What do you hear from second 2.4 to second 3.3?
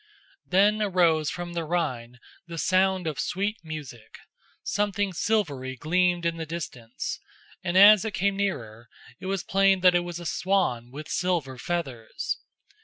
the sound of